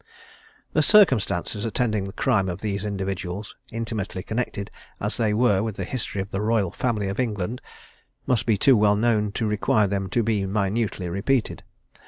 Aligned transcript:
The 0.73 0.81
circumstances 0.81 1.63
attending 1.63 2.05
the 2.05 2.11
crime 2.11 2.49
of 2.49 2.61
these 2.61 2.83
individuals, 2.83 3.55
intimately 3.71 4.23
connected 4.23 4.71
as 4.99 5.15
they 5.15 5.31
were 5.31 5.61
with 5.61 5.75
the 5.75 5.83
history 5.83 6.21
of 6.21 6.31
the 6.31 6.41
Royal 6.41 6.71
Family 6.71 7.07
of 7.07 7.19
England, 7.19 7.61
must 8.25 8.47
be 8.47 8.57
too 8.57 8.75
well 8.75 8.95
known 8.95 9.31
to 9.33 9.45
require 9.45 9.85
them 9.85 10.09
to 10.09 10.23
be 10.23 10.47
minutely 10.47 11.07
repeated. 11.07 11.61